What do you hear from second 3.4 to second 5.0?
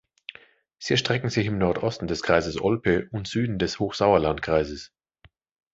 des Hochsauerlandkreises.